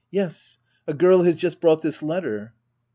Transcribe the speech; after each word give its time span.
Yes, 0.09 0.57
a 0.87 0.95
girl 0.95 1.21
has 1.21 1.35
just 1.35 1.61
brought 1.61 1.83
this 1.83 2.01
letter. 2.01 2.53